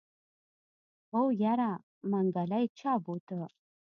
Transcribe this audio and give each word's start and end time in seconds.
هو 1.11 1.23
يره 1.41 1.71
منګلی 2.11 2.65
چا 2.79 2.91
بوته. 3.03 3.41